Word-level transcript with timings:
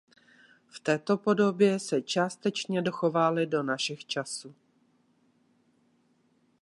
V 0.67 0.79
této 0.79 1.17
podobě 1.17 1.79
se 1.79 2.01
částečně 2.01 2.81
dochovaly 2.81 3.45
do 3.45 3.63
našich 3.63 4.05
časů. 4.05 4.55